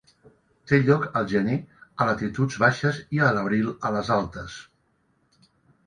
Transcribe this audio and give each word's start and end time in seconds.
Té 0.71 0.79
lloc 0.87 1.03
al 1.21 1.27
gener 1.33 1.59
a 2.05 2.09
latituds 2.11 2.59
baixes 2.65 3.03
i 3.19 3.23
a 3.29 3.31
l'abril 3.39 3.73
a 3.91 3.95
les 4.01 4.15
altes. 4.21 4.61